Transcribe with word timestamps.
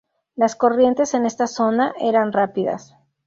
Las 0.35 0.55
corrientes 0.55 1.13
en 1.13 1.27
esta 1.27 1.45
zona 1.45 1.93
eran 1.99 2.33
rápidas. 2.33 2.97